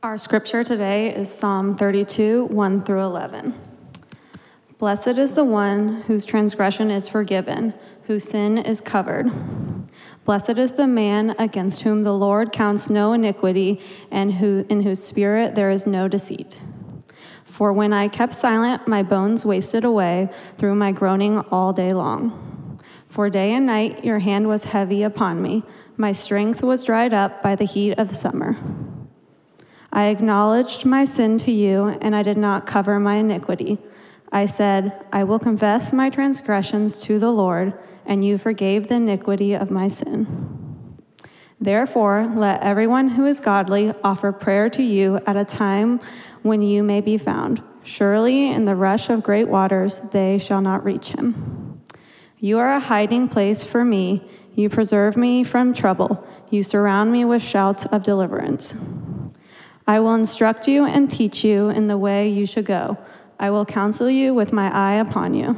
[0.00, 3.52] Our scripture today is Psalm 32, 1 through 11.
[4.78, 9.28] Blessed is the one whose transgression is forgiven, whose sin is covered.
[10.24, 13.80] Blessed is the man against whom the Lord counts no iniquity,
[14.12, 16.60] and who, in whose spirit there is no deceit.
[17.44, 20.28] For when I kept silent, my bones wasted away
[20.58, 22.78] through my groaning all day long.
[23.08, 25.64] For day and night your hand was heavy upon me,
[25.96, 28.56] my strength was dried up by the heat of the summer.
[29.98, 33.78] I acknowledged my sin to you, and I did not cover my iniquity.
[34.30, 39.54] I said, I will confess my transgressions to the Lord, and you forgave the iniquity
[39.54, 41.02] of my sin.
[41.60, 45.98] Therefore, let everyone who is godly offer prayer to you at a time
[46.42, 47.60] when you may be found.
[47.82, 51.82] Surely, in the rush of great waters, they shall not reach him.
[52.38, 54.30] You are a hiding place for me.
[54.54, 56.24] You preserve me from trouble.
[56.50, 58.74] You surround me with shouts of deliverance.
[59.88, 62.98] I will instruct you and teach you in the way you should go.
[63.40, 65.56] I will counsel you with my eye upon you.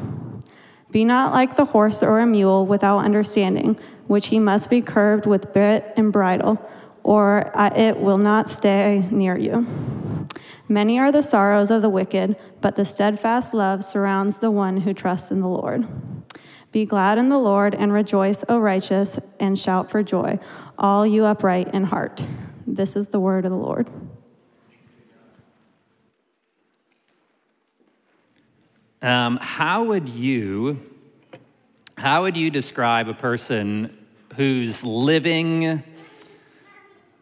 [0.92, 5.26] Be not like the horse or a mule without understanding, which he must be curbed
[5.26, 6.64] with bit and bridle,
[7.02, 9.66] or it will not stay near you.
[10.68, 14.94] Many are the sorrows of the wicked, but the steadfast love surrounds the one who
[14.94, 15.88] trusts in the Lord.
[16.70, 20.38] Be glad in the Lord and rejoice, O righteous, and shout for joy,
[20.78, 22.22] all you upright in heart.
[22.64, 23.90] This is the word of the Lord.
[29.02, 30.78] Um, how would you
[31.96, 33.94] how would you describe a person
[34.36, 35.82] who's living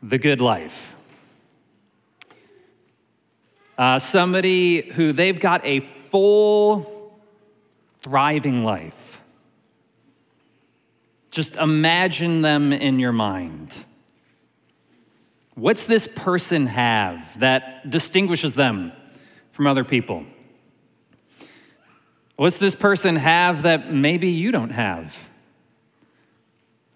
[0.03, 0.93] the good life?
[3.77, 7.19] Uh, somebody who they've got a full,
[8.03, 9.21] thriving life.
[11.33, 13.73] Just imagine them in your mind.
[15.55, 18.93] What's this person have that distinguishes them
[19.51, 20.25] from other people?
[22.39, 25.13] What's this person have that maybe you don't have?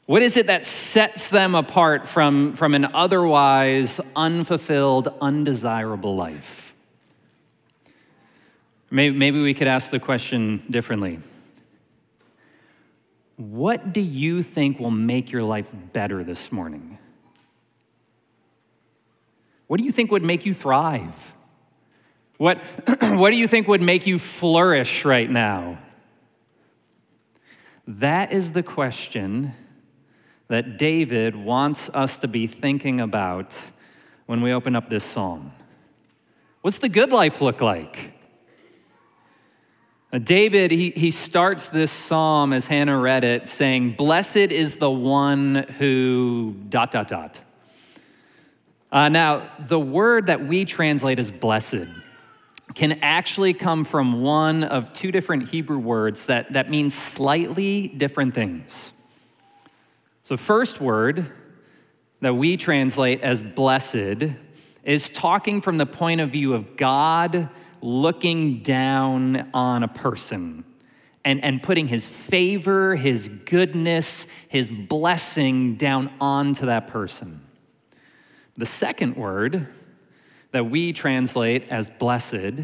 [0.06, 6.74] What is it that sets them apart from, from an otherwise unfulfilled, undesirable life?
[8.88, 11.18] Maybe, maybe we could ask the question differently.
[13.36, 16.98] What do you think will make your life better this morning?
[19.66, 21.16] What do you think would make you thrive?
[22.42, 22.58] What,
[23.02, 25.78] what do you think would make you flourish right now?
[27.86, 29.54] That is the question
[30.48, 33.54] that David wants us to be thinking about
[34.26, 35.52] when we open up this psalm.
[36.62, 38.12] What's the good life look like?
[40.24, 45.64] David, he, he starts this psalm as Hannah read it, saying, Blessed is the one
[45.78, 47.38] who dot, dot, dot.
[48.90, 52.01] Uh, now, the word that we translate as blessed
[52.74, 58.34] can actually come from one of two different Hebrew words that, that mean slightly different
[58.34, 58.92] things.
[60.22, 61.30] So, first word
[62.20, 64.36] that we translate as blessed
[64.84, 67.50] is talking from the point of view of God
[67.80, 70.64] looking down on a person
[71.24, 77.40] and, and putting his favor, his goodness, his blessing down onto that person.
[78.56, 79.68] The second word
[80.52, 82.62] that we translate as blessed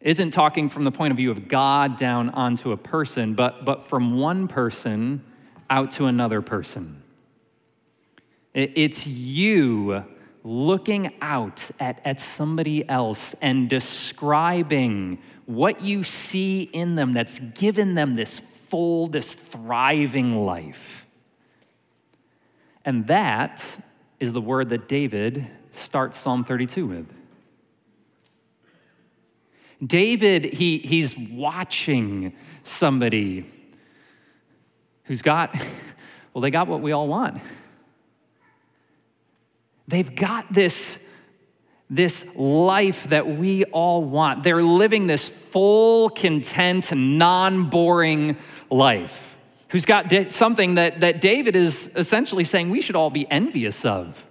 [0.00, 3.86] isn't talking from the point of view of God down onto a person, but, but
[3.86, 5.22] from one person
[5.70, 7.02] out to another person.
[8.52, 10.04] It's you
[10.44, 17.94] looking out at, at somebody else and describing what you see in them that's given
[17.94, 21.06] them this full, this thriving life.
[22.84, 23.62] And that
[24.18, 27.06] is the word that David starts Psalm 32 with.
[29.84, 33.46] David, he, he's watching somebody
[35.04, 35.56] who's got,
[36.34, 37.40] well, they got what we all want.
[39.88, 40.98] They've got this,
[41.90, 44.44] this life that we all want.
[44.44, 48.36] They're living this full, content, non boring
[48.70, 49.34] life.
[49.68, 54.24] Who's got something that, that David is essentially saying we should all be envious of.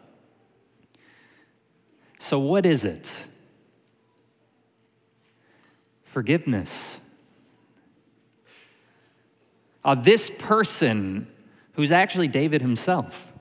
[2.22, 3.12] So, what is it?
[6.04, 7.00] Forgiveness.
[9.84, 11.28] Uh, this person,
[11.74, 13.34] who's actually David himself,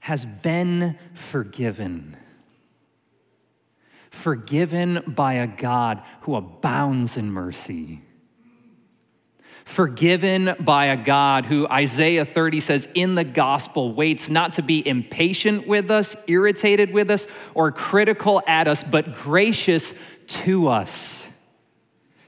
[0.00, 2.16] has been forgiven.
[4.10, 8.00] Forgiven by a God who abounds in mercy.
[9.70, 14.86] Forgiven by a God who Isaiah 30 says in the gospel waits not to be
[14.86, 19.94] impatient with us, irritated with us, or critical at us, but gracious
[20.26, 21.24] to us.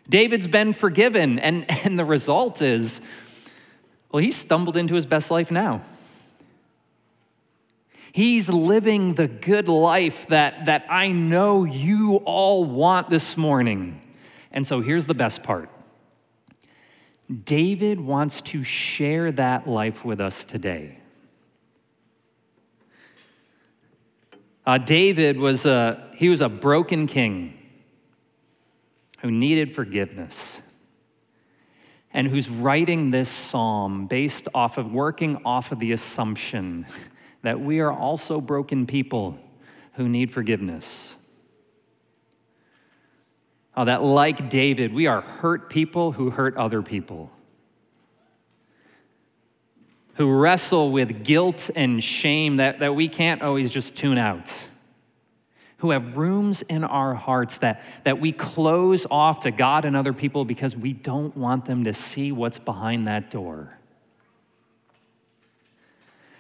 [0.09, 3.01] David's been forgiven, and, and the result is,
[4.11, 5.83] well, he's stumbled into his best life now.
[8.13, 14.03] He's living the good life that, that I know you all want this morning.
[14.51, 15.71] And so here's the best part
[17.45, 20.99] David wants to share that life with us today.
[24.65, 27.59] Uh, David was a, he was a broken king
[29.21, 30.61] who needed forgiveness
[32.13, 36.87] and who's writing this psalm based off of working off of the assumption
[37.43, 39.39] that we are also broken people
[39.95, 41.17] who need forgiveness.
[43.77, 47.31] Oh, that like David, we are hurt people who hurt other people,
[50.15, 54.53] who wrestle with guilt and shame that, that we can't always just tune out,
[55.79, 60.13] who have rooms in our hearts that, that we close off to God and other
[60.13, 63.79] people because we don't want them to see what's behind that door.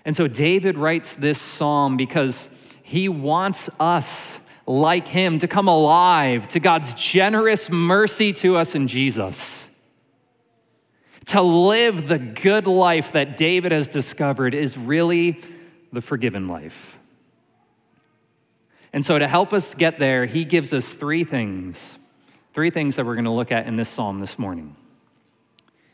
[0.04, 2.50] And so David writes this psalm because
[2.82, 8.88] he wants us like him, to come alive to God's generous mercy to us in
[8.88, 9.66] Jesus.
[11.26, 15.40] To live the good life that David has discovered is really
[15.92, 16.98] the forgiven life.
[18.92, 21.96] And so, to help us get there, he gives us three things.
[22.54, 24.76] Three things that we're going to look at in this psalm this morning.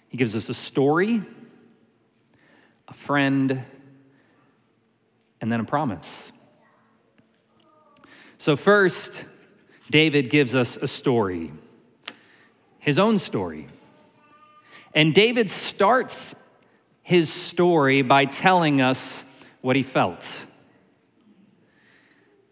[0.09, 1.23] He gives us a story,
[2.89, 3.63] a friend,
[5.41, 6.33] and then a promise.
[8.39, 9.25] So, first,
[9.91, 11.53] David gives us a story,
[12.79, 13.67] his own story.
[14.95, 16.35] And David starts
[17.03, 19.25] his story by telling us
[19.61, 20.45] what he felt.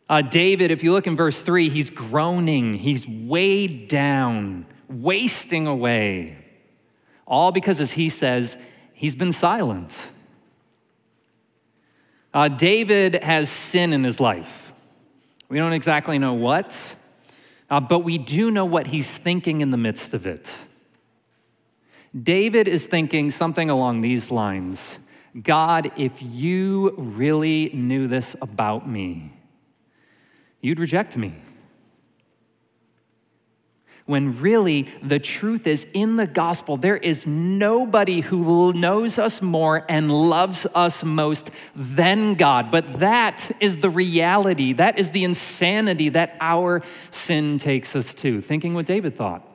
[0.09, 6.37] Uh, David, if you look in verse 3, he's groaning, he's weighed down, wasting away.
[7.27, 8.57] All because, as he says,
[8.93, 9.93] he's been silent.
[12.33, 14.66] Uh, David has sin in his life.
[15.49, 16.97] We don't exactly know what,
[17.71, 20.49] uh, but we do know what he's thinking in the midst of it.
[22.21, 24.99] David is thinking something along these lines
[25.43, 29.35] God, if you really knew this about me,
[30.63, 31.35] you'd reject me
[34.07, 39.85] when really the truth is in the gospel, there is nobody who knows us more
[39.89, 42.71] and loves us most than God.
[42.71, 48.41] But that is the reality, that is the insanity that our sin takes us to.
[48.41, 49.47] Thinking what David thought.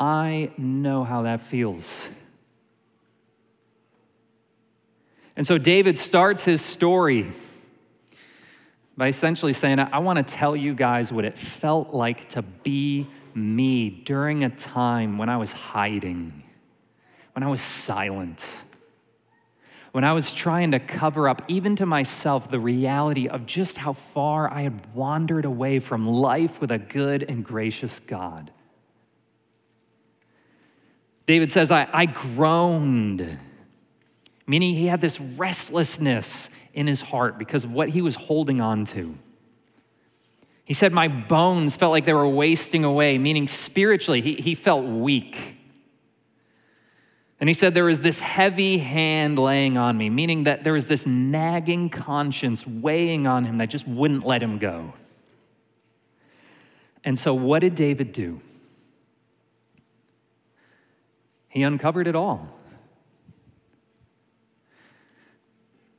[0.00, 2.08] I know how that feels.
[5.36, 7.32] And so David starts his story
[9.02, 13.08] by essentially saying, I want to tell you guys what it felt like to be
[13.34, 16.44] me during a time when I was hiding,
[17.32, 18.46] when I was silent,
[19.90, 23.94] when I was trying to cover up, even to myself, the reality of just how
[23.94, 28.52] far I had wandered away from life with a good and gracious God.
[31.26, 33.40] David says, I, I groaned,
[34.46, 38.84] meaning he had this restlessness in his heart because of what he was holding on
[38.86, 39.16] to.
[40.64, 44.84] He said, My bones felt like they were wasting away, meaning spiritually, he, he felt
[44.84, 45.56] weak.
[47.40, 50.86] And he said, There was this heavy hand laying on me, meaning that there was
[50.86, 54.94] this nagging conscience weighing on him that just wouldn't let him go.
[57.04, 58.40] And so, what did David do?
[61.48, 62.48] He uncovered it all.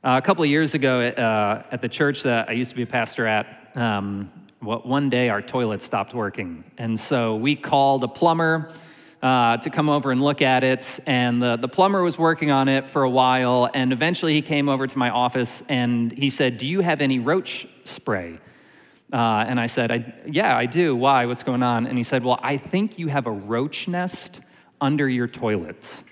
[0.04, 2.82] Uh, a couple of years ago uh, at the church that I used to be
[2.82, 4.30] a pastor at, um,
[4.60, 6.62] one day our toilet stopped working.
[6.76, 8.70] And so we called a plumber
[9.22, 11.00] uh, to come over and look at it.
[11.06, 13.70] And the, the plumber was working on it for a while.
[13.72, 17.18] And eventually he came over to my office and he said, Do you have any
[17.18, 18.38] roach spray?
[19.10, 20.94] Uh, and I said, I, Yeah, I do.
[20.94, 21.24] Why?
[21.24, 21.86] What's going on?
[21.86, 24.40] And he said, Well, I think you have a roach nest
[24.82, 26.02] under your toilet.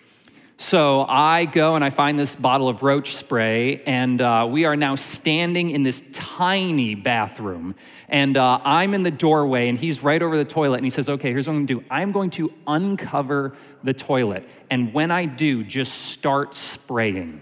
[0.63, 4.77] So I go and I find this bottle of roach spray, and uh, we are
[4.77, 7.75] now standing in this tiny bathroom.
[8.09, 11.09] And uh, I'm in the doorway, and he's right over the toilet, and he says,
[11.09, 14.49] Okay, here's what I'm gonna do I'm going to uncover the toilet.
[14.71, 17.41] And when I do, just start spraying.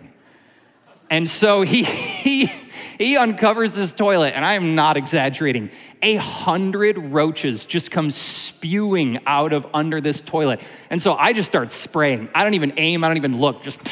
[1.11, 2.51] And so he, he,
[2.97, 5.71] he uncovers this toilet, and I am not exaggerating.
[6.03, 10.61] A hundred roaches just come spewing out of under this toilet.
[10.89, 12.29] And so I just start spraying.
[12.35, 13.81] I don't even aim, I don't even look, just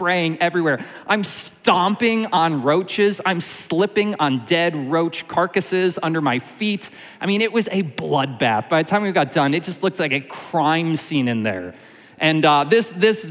[0.00, 0.82] spraying everywhere.
[1.06, 3.20] I'm stomping on roaches.
[3.26, 6.90] I'm slipping on dead roach carcasses under my feet.
[7.20, 8.70] I mean, it was a bloodbath.
[8.70, 11.74] By the time we got done, it just looked like a crime scene in there.
[12.18, 13.26] And uh, this, this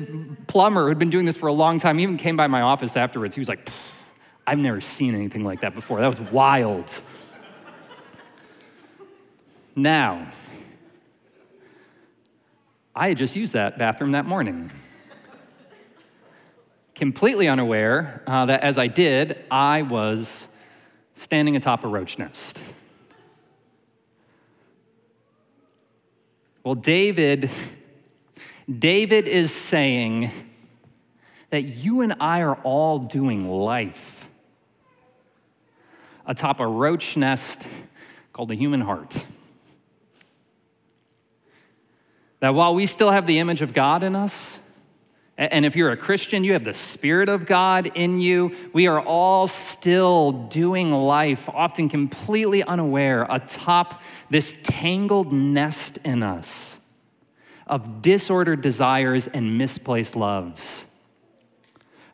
[0.47, 3.35] plumber who'd been doing this for a long time even came by my office afterwards.
[3.35, 3.69] He was like,
[4.45, 6.01] I've never seen anything like that before.
[6.01, 6.89] That was wild.
[9.81, 10.31] Now,
[12.95, 14.71] I had just used that bathroom that morning.
[16.95, 20.47] Completely unaware uh, that as I did, I was
[21.15, 22.59] standing atop a roach nest.
[26.63, 27.49] Well, David
[28.77, 30.29] David is saying
[31.49, 34.27] that you and I are all doing life
[36.27, 37.61] atop a roach nest
[38.31, 39.25] called the human heart.
[42.39, 44.59] That while we still have the image of God in us,
[45.37, 48.53] and if you're a Christian, you have the Spirit of God in you.
[48.73, 56.75] We are all still doing life, often completely unaware, atop this tangled nest in us
[57.67, 60.83] of disordered desires and misplaced loves.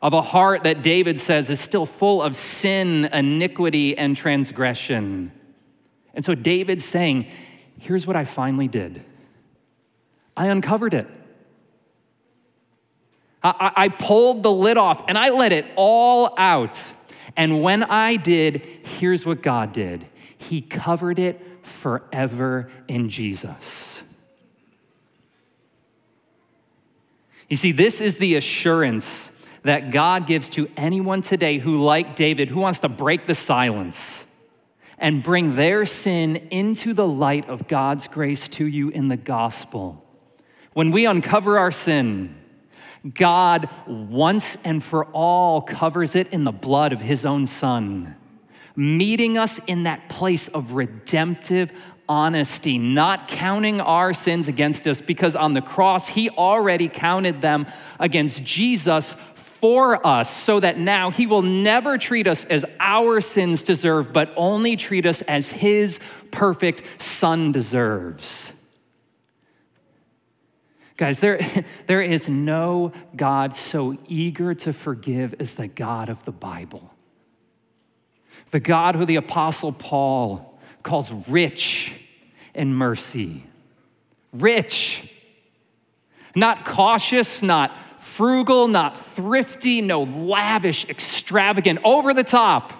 [0.00, 5.32] Of a heart that David says is still full of sin, iniquity, and transgression.
[6.14, 7.26] And so David's saying,
[7.78, 9.04] Here's what I finally did
[10.36, 11.06] I uncovered it.
[13.42, 16.92] I, I, pulled the lid off and I let it all out.
[17.36, 20.04] And when I did, here's what God did
[20.36, 24.00] He covered it forever in Jesus.
[27.48, 29.30] You see, this is the assurance
[29.62, 34.24] that God gives to anyone today who, like David, who wants to break the silence
[34.98, 40.05] and bring their sin into the light of God's grace to you in the gospel.
[40.76, 42.34] When we uncover our sin,
[43.14, 48.14] God once and for all covers it in the blood of his own son,
[48.76, 51.72] meeting us in that place of redemptive
[52.10, 57.66] honesty, not counting our sins against us, because on the cross, He already counted them
[57.98, 63.62] against Jesus for us, so that now He will never treat us as our sins
[63.62, 68.52] deserve, but only treat us as His perfect Son deserves.
[70.96, 71.38] Guys, there,
[71.86, 76.90] there is no God so eager to forgive as the God of the Bible.
[78.50, 81.94] The God who the Apostle Paul calls rich
[82.54, 83.44] in mercy.
[84.32, 85.10] Rich,
[86.34, 92.72] not cautious, not frugal, not thrifty, no lavish, extravagant, over the top.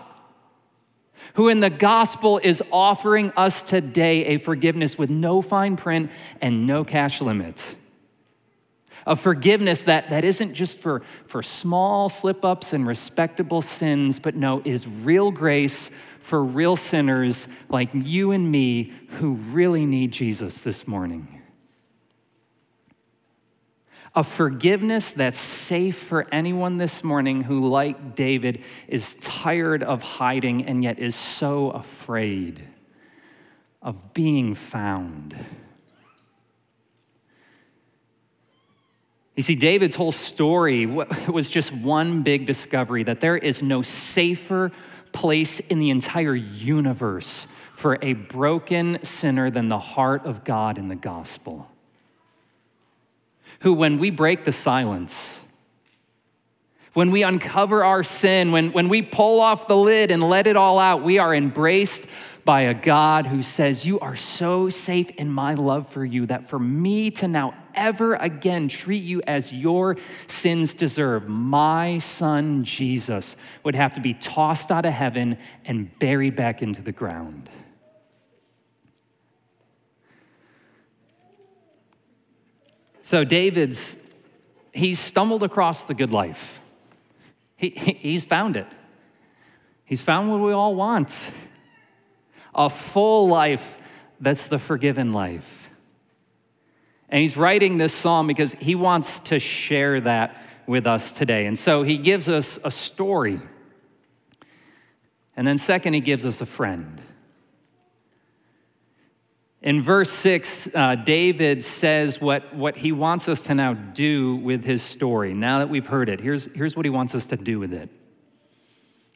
[1.35, 6.67] Who in the gospel is offering us today a forgiveness with no fine print and
[6.67, 7.75] no cash limit
[9.07, 14.35] a forgiveness that, that isn't just for, for small slip ups and respectable sins, but
[14.35, 20.61] no, is real grace for real sinners like you and me who really need Jesus
[20.61, 21.41] this morning.
[24.17, 30.65] A forgiveness that's safe for anyone this morning who, like David, is tired of hiding
[30.65, 32.67] and yet is so afraid
[33.83, 35.37] of being found.
[39.37, 44.73] You see, David's whole story was just one big discovery that there is no safer
[45.13, 50.89] place in the entire universe for a broken sinner than the heart of God in
[50.89, 51.71] the gospel.
[53.61, 55.39] Who, when we break the silence,
[56.95, 60.57] when we uncover our sin, when, when we pull off the lid and let it
[60.57, 62.07] all out, we are embraced
[62.47, 66.49] by a God who says, You are so safe in my love for you that
[66.49, 69.97] for me to now ever again treat you as your
[70.29, 75.37] sins deserve, my son Jesus would have to be tossed out of heaven
[75.67, 77.51] and buried back into the ground.
[83.03, 83.97] So, David's,
[84.73, 86.61] he's stumbled across the good life.
[87.57, 88.67] He, he's found it.
[89.85, 91.31] He's found what we all want
[92.57, 93.77] a full life
[94.21, 95.69] that's the forgiven life.
[97.09, 101.47] And he's writing this psalm because he wants to share that with us today.
[101.47, 103.41] And so he gives us a story.
[105.37, 107.01] And then, second, he gives us a friend.
[109.63, 114.65] In verse 6, uh, David says what, what he wants us to now do with
[114.65, 115.35] his story.
[115.35, 117.91] Now that we've heard it, here's, here's what he wants us to do with it.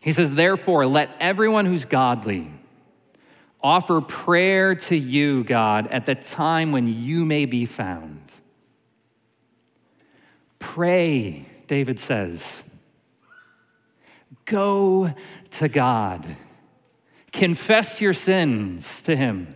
[0.02, 2.50] He says, Therefore, let everyone who's godly
[3.62, 8.21] offer prayer to you, God, at the time when you may be found.
[10.59, 12.62] Pray, David says.
[14.45, 15.12] Go
[15.52, 16.37] to God.
[17.33, 19.49] Confess your sins to Him.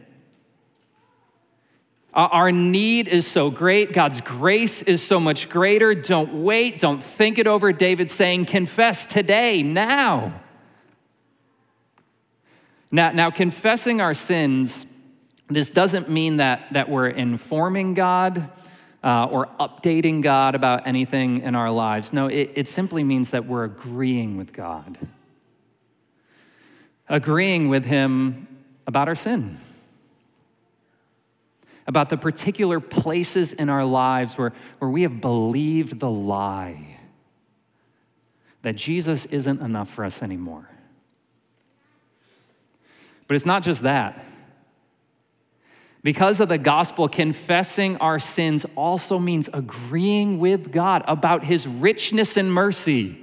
[2.13, 3.93] Our need is so great.
[3.93, 5.97] God's grace is so much greater.
[5.97, 6.79] Don't wait.
[6.79, 7.73] Don't think it over.
[7.73, 10.41] David's saying, confess today, now.
[12.95, 14.87] Now, now confessing our sins,
[15.51, 18.49] this doesn't mean that, that we're informing God
[19.03, 22.13] uh, or updating God about anything in our lives.
[22.13, 24.97] No, it, it simply means that we're agreeing with God,
[27.09, 28.47] agreeing with Him
[28.87, 29.59] about our sin
[31.87, 36.97] about the particular places in our lives where, where we have believed the lie
[38.63, 40.67] that Jesus isn't enough for us anymore.
[43.27, 44.25] But it's not just that.
[46.03, 52.37] Because of the gospel, confessing our sins also means agreeing with God about his richness
[52.37, 53.19] and mercy.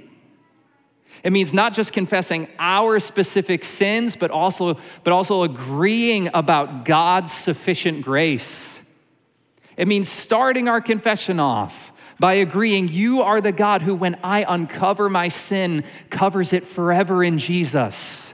[1.22, 7.30] It means not just confessing our specific sins, but also, but also agreeing about God's
[7.30, 8.80] sufficient grace.
[9.76, 14.44] It means starting our confession off by agreeing, You are the God who, when I
[14.48, 18.31] uncover my sin, covers it forever in Jesus.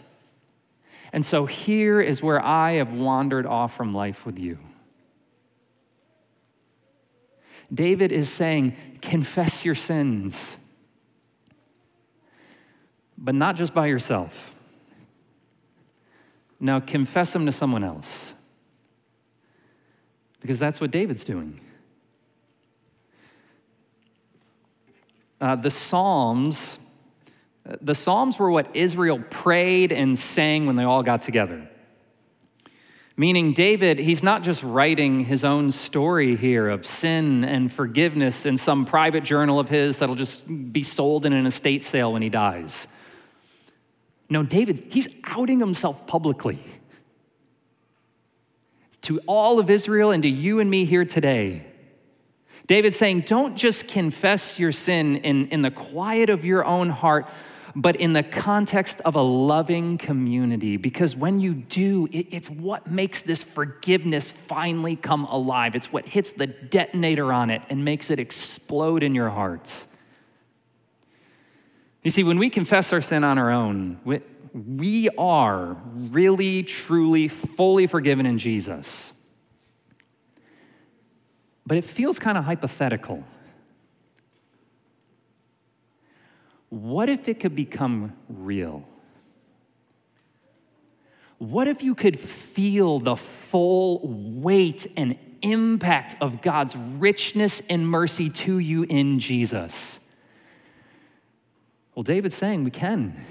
[1.13, 4.59] And so here is where I have wandered off from life with you.
[7.73, 10.57] David is saying, Confess your sins
[13.19, 14.55] but not just by yourself.
[16.61, 18.35] Now, confess them to someone else.
[20.41, 21.61] Because that's what David's doing.
[25.41, 26.79] Uh, the Psalms,
[27.81, 31.69] the Psalms were what Israel prayed and sang when they all got together.
[33.17, 38.57] Meaning, David, he's not just writing his own story here of sin and forgiveness in
[38.57, 42.29] some private journal of his that'll just be sold in an estate sale when he
[42.29, 42.87] dies.
[44.31, 46.61] No, David, he's outing himself publicly
[49.03, 51.67] to all of Israel and to you and me here today.
[52.69, 57.27] David's saying, don't just confess your sin in, in the quiet of your own heart,
[57.75, 60.77] but in the context of a loving community.
[60.77, 65.75] Because when you do, it, it's what makes this forgiveness finally come alive.
[65.75, 69.87] It's what hits the detonator on it and makes it explode in your hearts.
[72.03, 74.21] You see, when we confess our sin on our own, we,
[74.55, 79.13] we are really, truly, fully forgiven in Jesus.
[81.67, 83.25] But it feels kind of hypothetical.
[86.71, 88.85] What if it could become real?
[91.39, 98.29] What if you could feel the full weight and impact of God's richness and mercy
[98.29, 100.01] to you in Jesus?
[101.95, 103.25] Well, David's saying we can.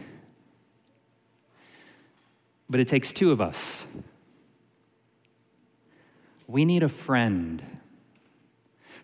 [2.69, 3.85] But it takes two of us.
[6.47, 7.61] We need a friend,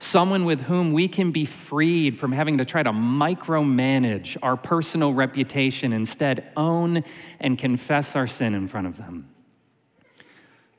[0.04, 5.14] someone with whom we can be freed from having to try to micromanage our personal
[5.14, 7.04] reputation, instead, own
[7.40, 9.30] and confess our sin in front of them,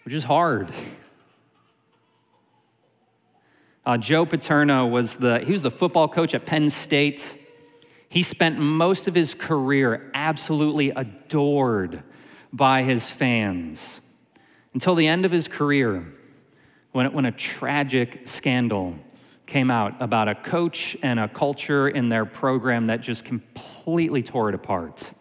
[0.05, 0.71] which is hard.
[3.87, 7.37] Uh, Joe Paterno was the, he was the football coach at Penn State.
[8.09, 12.03] He spent most of his career absolutely adored
[12.53, 14.01] by his fans
[14.75, 16.13] until the end of his career
[16.93, 18.95] when, when a tragic scandal
[19.47, 24.49] came out about a coach and a culture in their program that just completely tore
[24.49, 25.13] it apart.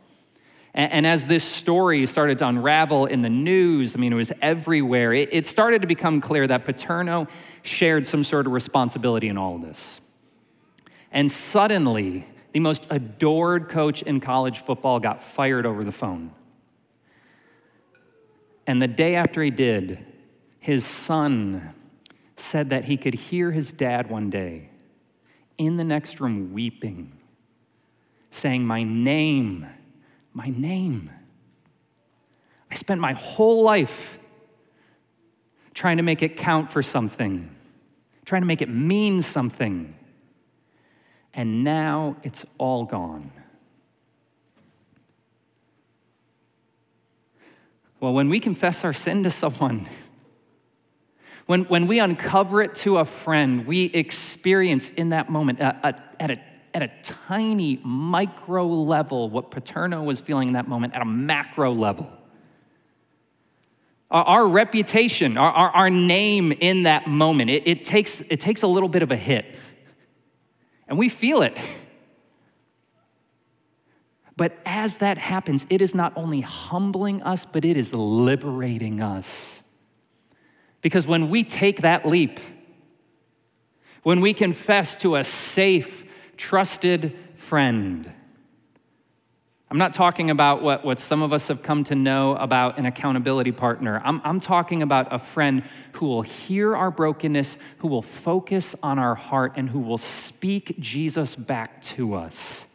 [0.73, 4.31] And, and as this story started to unravel in the news, I mean, it was
[4.41, 7.27] everywhere, it, it started to become clear that Paterno
[7.61, 9.99] shared some sort of responsibility in all of this.
[11.11, 16.31] And suddenly, the most adored coach in college football got fired over the phone.
[18.65, 20.05] And the day after he did,
[20.59, 21.73] his son
[22.35, 24.69] said that he could hear his dad one day
[25.57, 27.11] in the next room weeping,
[28.31, 29.67] saying, My name,
[30.33, 31.11] my name.
[32.71, 34.17] I spent my whole life
[35.73, 37.53] trying to make it count for something,
[38.25, 39.93] trying to make it mean something
[41.33, 43.31] and now it's all gone.
[47.99, 49.87] Well, when we confess our sin to someone,
[51.45, 56.21] when, when we uncover it to a friend, we experience in that moment a, a,
[56.21, 56.39] at a
[56.73, 61.71] at a tiny micro level what Paterno was feeling in that moment at a macro
[61.71, 62.09] level.
[64.09, 68.61] Our, our reputation, our, our, our, name in that moment, it, it, takes, it takes
[68.61, 69.55] a little bit of a hit.
[70.87, 71.57] And we feel it.
[74.35, 79.62] But as that happens, it is not only humbling us, but it is liberating us.
[80.83, 82.39] Because when we take that leap,
[84.03, 86.03] when we confess to a safe,
[86.37, 88.11] trusted friend,
[89.71, 92.85] I'm not talking about what, what some of us have come to know about an
[92.85, 93.99] accountability partner.
[94.03, 98.99] I'm, I'm talking about a friend who will hear our brokenness, who will focus on
[98.99, 102.65] our heart, and who will speak Jesus back to us.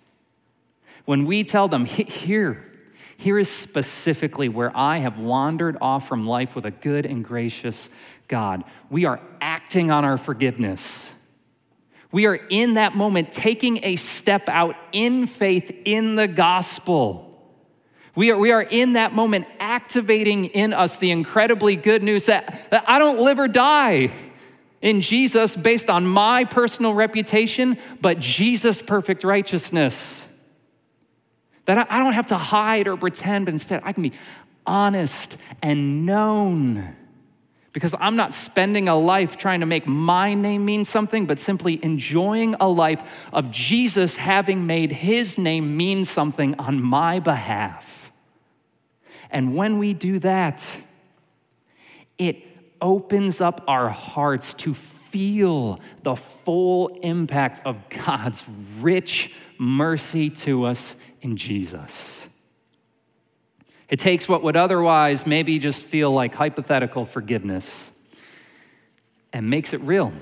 [1.04, 2.64] When we tell them, here,
[3.18, 7.90] here is specifically where I have wandered off from life with a good and gracious
[8.28, 11.10] God, we are acting on our forgiveness.
[12.12, 17.24] We are in that moment taking a step out in faith in the gospel.
[18.14, 22.68] We are, we are in that moment activating in us the incredibly good news that,
[22.70, 24.12] that I don't live or die
[24.80, 30.22] in Jesus based on my personal reputation, but Jesus' perfect righteousness.
[31.68, 34.12] That I don't have to hide or pretend, but instead I can be
[34.66, 36.96] honest and known.
[37.74, 41.78] Because I'm not spending a life trying to make my name mean something, but simply
[41.84, 43.02] enjoying a life
[43.34, 48.12] of Jesus having made his name mean something on my behalf.
[49.30, 50.64] And when we do that,
[52.16, 52.42] it
[52.80, 58.42] opens up our hearts to feel the full impact of God's
[58.80, 62.26] rich mercy to us in Jesus.
[63.88, 67.90] It takes what would otherwise maybe just feel like hypothetical forgiveness
[69.32, 70.12] and makes it real.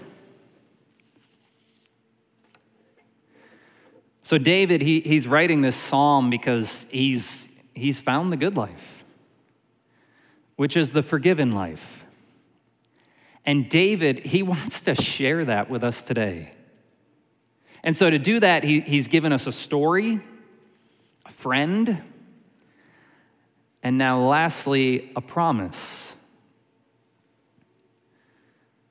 [4.23, 9.05] So, David, he, he's writing this psalm because he's, he's found the good life,
[10.57, 12.05] which is the forgiven life.
[13.45, 16.56] And David, he wants to share that with us today.
[17.87, 20.21] And so, to do that, he, he's given us a story,
[21.25, 22.03] a friend,
[23.81, 26.13] and now, lastly, a promise.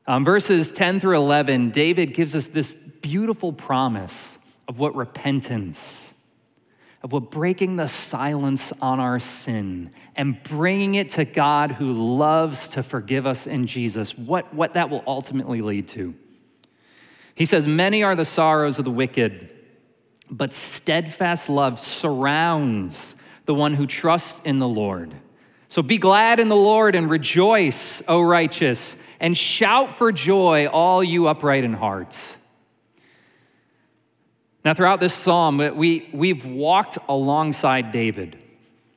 [0.07, 4.37] Um, verses 10 through 11, David gives us this beautiful promise
[4.69, 6.13] of what repentance,
[7.03, 12.69] of what breaking the silence on our sin and bringing it to God who loves
[12.69, 16.15] to forgive us in Jesus, what, what that will ultimately lead to.
[17.35, 19.53] He says, Many are the sorrows of the wicked,
[20.31, 25.13] but steadfast love surrounds the one who trusts in the Lord.
[25.69, 31.03] So be glad in the Lord and rejoice, O righteous, and shout for joy, all
[31.03, 32.37] you upright in hearts.
[34.63, 38.41] Now, throughout this psalm, we, we've walked alongside David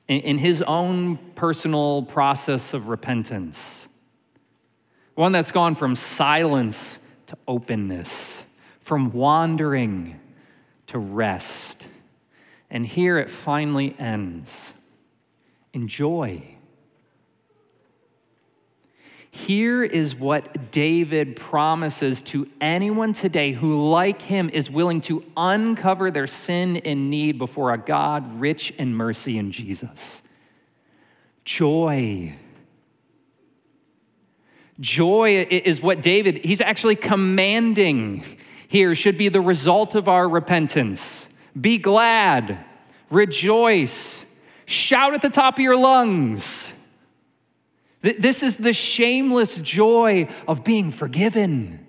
[0.07, 3.87] in, in his own personal process of repentance.
[5.15, 6.99] One that's gone from silence
[7.29, 8.43] to openness,
[8.81, 10.19] from wandering
[10.89, 11.87] to rest.
[12.71, 14.75] And here it finally ends.
[15.73, 16.43] Enjoy.
[19.31, 26.11] Here is what David promises to anyone today who, like him, is willing to uncover
[26.11, 30.23] their sin and need before a God rich in mercy in Jesus.
[31.45, 32.35] Joy.
[34.81, 38.25] Joy is what David, he's actually commanding
[38.69, 41.27] here, should be the result of our repentance.
[41.61, 42.65] Be glad,
[43.11, 44.25] rejoice,
[44.67, 46.71] shout at the top of your lungs.
[48.03, 51.85] This is the shameless joy of being forgiven,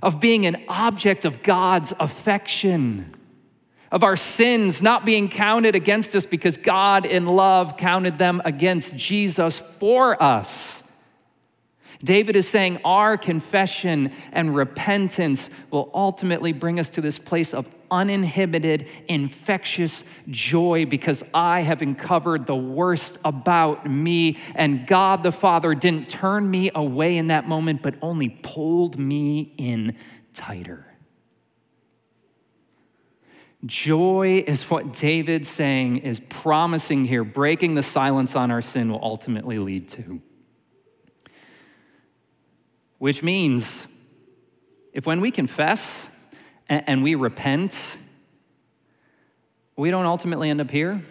[0.00, 3.16] of being an object of God's affection,
[3.90, 8.94] of our sins not being counted against us because God in love counted them against
[8.94, 10.83] Jesus for us.
[12.04, 17.66] David is saying our confession and repentance will ultimately bring us to this place of
[17.90, 24.38] uninhibited, infectious joy because I have uncovered the worst about me.
[24.54, 29.54] And God the Father didn't turn me away in that moment, but only pulled me
[29.56, 29.96] in
[30.34, 30.86] tighter.
[33.64, 39.02] Joy is what David's saying is promising here, breaking the silence on our sin will
[39.02, 40.20] ultimately lead to.
[43.04, 43.86] Which means
[44.94, 46.08] if when we confess
[46.70, 47.98] and we repent,
[49.76, 51.02] we don't ultimately end up here,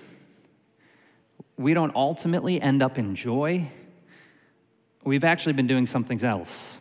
[1.55, 3.69] we don't ultimately end up in joy,
[5.03, 6.79] we've actually been doing something else.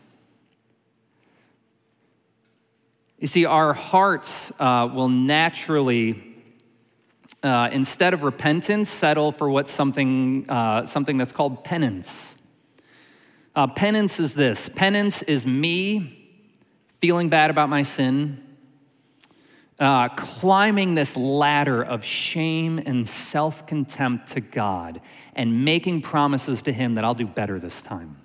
[3.19, 6.25] You see, our hearts uh, will naturally,
[7.43, 12.35] uh, instead of repentance, settle for what's something, uh, something that's called penance.
[13.55, 16.19] Uh, penance is this penance is me
[17.01, 18.43] feeling bad about my sin,
[19.79, 25.03] uh, climbing this ladder of shame and self contempt to God,
[25.35, 28.17] and making promises to Him that I'll do better this time.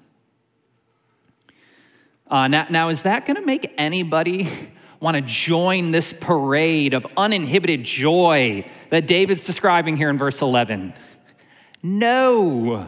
[2.29, 4.49] Uh, now, now, is that going to make anybody
[4.99, 10.93] want to join this parade of uninhibited joy that David's describing here in verse 11?
[11.83, 12.87] No.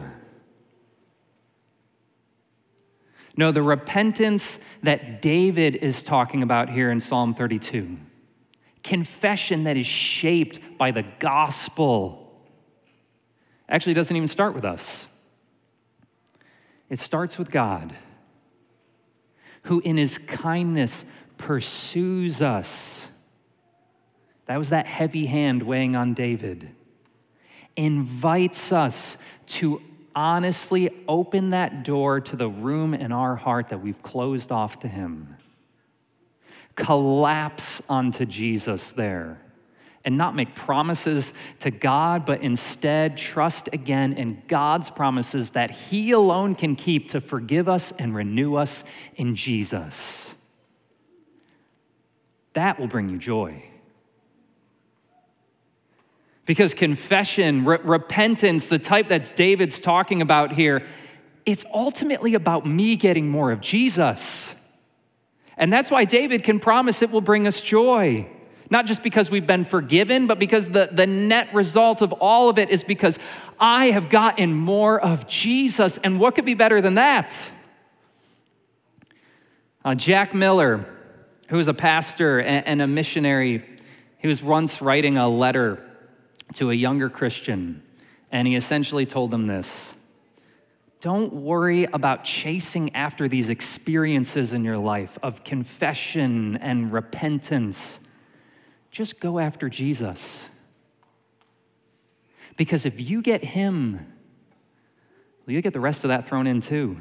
[3.40, 7.96] No, the repentance that David is talking about here in Psalm 32,
[8.84, 12.38] confession that is shaped by the gospel,
[13.66, 15.06] actually doesn't even start with us.
[16.90, 17.94] It starts with God,
[19.62, 21.06] who in his kindness
[21.38, 23.08] pursues us.
[24.44, 26.72] That was that heavy hand weighing on David.
[27.74, 29.80] Invites us to
[30.14, 34.88] honestly open that door to the room in our heart that we've closed off to
[34.88, 35.36] Him.
[36.76, 39.40] Collapse onto Jesus there
[40.04, 46.12] and not make promises to God, but instead trust again in God's promises that He
[46.12, 48.82] alone can keep to forgive us and renew us
[49.16, 50.34] in Jesus.
[52.54, 53.69] That will bring you joy.
[56.46, 60.84] Because confession, re- repentance, the type that David's talking about here,
[61.46, 64.54] it's ultimately about me getting more of Jesus.
[65.56, 68.26] And that's why David can promise it will bring us joy.
[68.70, 72.58] Not just because we've been forgiven, but because the, the net result of all of
[72.58, 73.18] it is because
[73.58, 75.98] I have gotten more of Jesus.
[75.98, 77.50] And what could be better than that?
[79.84, 80.86] Uh, Jack Miller,
[81.48, 83.64] who was a pastor and, and a missionary,
[84.18, 85.84] he was once writing a letter
[86.54, 87.82] to a younger Christian,
[88.30, 89.94] and he essentially told them this
[91.00, 98.00] Don't worry about chasing after these experiences in your life of confession and repentance.
[98.90, 100.48] Just go after Jesus.
[102.56, 104.06] Because if you get him,
[105.46, 106.96] you get the rest of that thrown in too.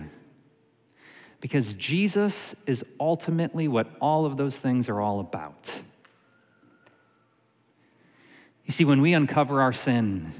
[1.42, 5.70] Because Jesus is ultimately what all of those things are all about.
[8.70, 10.32] You see, when we uncover our sin,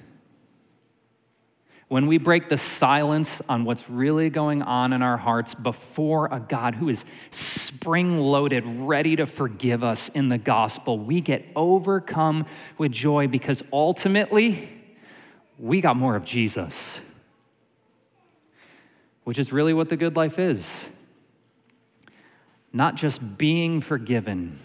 [1.88, 6.40] when we break the silence on what's really going on in our hearts before a
[6.40, 12.46] God who is spring loaded, ready to forgive us in the gospel, we get overcome
[12.78, 14.70] with joy because ultimately
[15.58, 17.00] we got more of Jesus,
[19.24, 20.88] which is really what the good life is.
[22.72, 24.60] Not just being forgiven,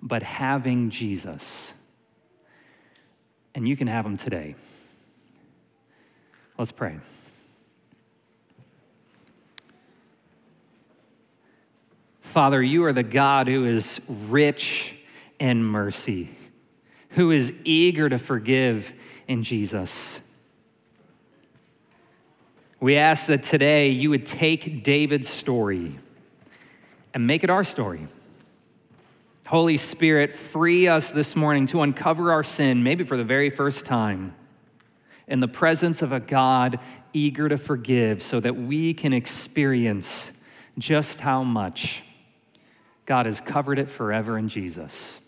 [0.00, 1.72] but having Jesus
[3.54, 4.54] and you can have them today.
[6.58, 6.98] Let's pray.
[12.20, 14.96] Father, you are the God who is rich
[15.38, 16.30] in mercy,
[17.10, 18.92] who is eager to forgive
[19.28, 20.18] in Jesus.
[22.80, 25.98] We ask that today you would take David's story
[27.14, 28.08] and make it our story.
[29.46, 33.84] Holy Spirit, free us this morning to uncover our sin, maybe for the very first
[33.84, 34.34] time,
[35.28, 36.80] in the presence of a God
[37.12, 40.30] eager to forgive, so that we can experience
[40.78, 42.02] just how much
[43.06, 45.20] God has covered it forever in Jesus.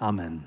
[0.00, 0.46] Amen.